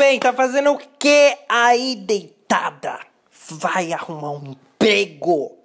[0.00, 0.18] bem?
[0.18, 2.98] Tá fazendo o que aí deitada?
[3.50, 5.58] Vai arrumar um emprego.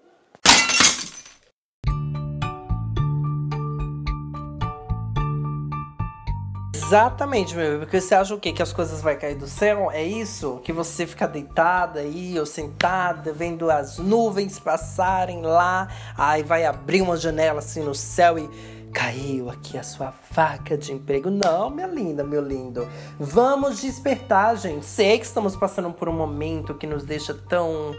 [6.76, 8.52] Exatamente, meu, porque você acha o quê?
[8.52, 9.90] Que as coisas vão cair do céu?
[9.90, 10.60] É isso?
[10.66, 17.02] Que você fica deitada aí ou sentada, vendo as nuvens passarem lá, aí vai abrir
[17.02, 18.50] uma janela assim no céu e
[18.96, 21.30] caiu aqui a sua faca de emprego.
[21.30, 22.88] Não, minha linda, meu lindo.
[23.20, 24.86] Vamos despertar, gente.
[24.86, 27.94] Sei que estamos passando por um momento que nos deixa tão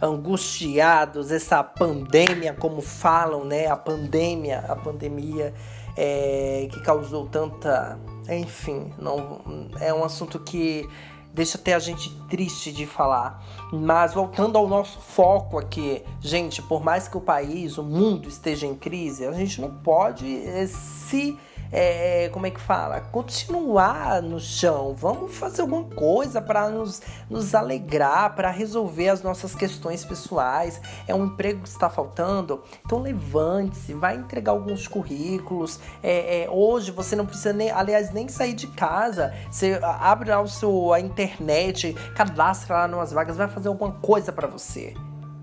[0.00, 3.66] angustiados, essa pandemia, como falam, né?
[3.66, 5.52] A pandemia, a pandemia
[5.94, 7.98] é, que causou tanta
[8.30, 9.40] enfim, não
[9.80, 10.86] é um assunto que
[11.38, 13.42] deixa até a gente triste de falar.
[13.72, 18.66] Mas voltando ao nosso foco aqui, gente, por mais que o país, o mundo esteja
[18.66, 21.38] em crise, a gente não pode eh, se
[21.72, 23.00] é, como é que fala?
[23.00, 24.94] Continuar no chão.
[24.96, 30.80] Vamos fazer alguma coisa para nos, nos alegrar, para resolver as nossas questões pessoais.
[31.06, 32.62] É um emprego que está faltando?
[32.84, 35.78] Então levante-se, vai entregar alguns currículos.
[36.02, 39.34] É, é, hoje você não precisa nem, aliás, nem sair de casa.
[39.50, 44.32] Você abre lá o seu, a internet, cadastra lá nas vagas, vai fazer alguma coisa
[44.32, 44.94] para você.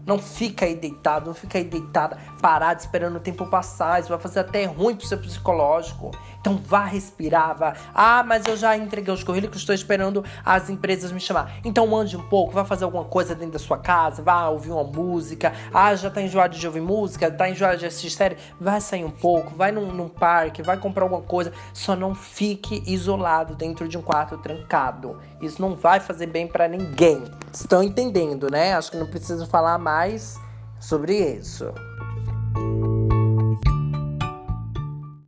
[0.05, 3.99] Não fica aí deitado, não fica aí deitada, parado, esperando o tempo passar.
[3.99, 6.11] Isso vai fazer até ruim pro seu psicológico.
[6.39, 7.73] Então vá respirar, vá.
[7.91, 11.59] Ah, mas eu já entreguei os currículos, estou esperando as empresas me chamar.
[11.63, 14.83] Então ande um pouco, vá fazer alguma coisa dentro da sua casa, vá ouvir uma
[14.83, 15.51] música.
[15.73, 18.37] Ah, já tá enjoado de ouvir música, tá enjoado de assistir série.
[18.61, 21.51] Vai sair um pouco, vai num, num parque, vai comprar alguma coisa.
[21.73, 25.19] Só não fique isolado dentro de um quarto trancado.
[25.41, 27.23] Isso não vai fazer bem para ninguém
[27.61, 28.73] estão entendendo, né?
[28.73, 30.39] Acho que não preciso falar mais
[30.79, 31.71] sobre isso.